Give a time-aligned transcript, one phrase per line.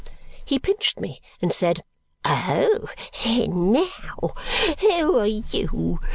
[0.43, 1.83] he pinched me and said,
[2.25, 2.87] "Oh,
[3.23, 3.71] then!
[3.71, 4.33] Now!
[4.79, 5.99] Who are you!